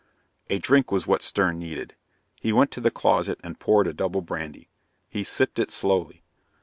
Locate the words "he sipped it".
5.07-5.69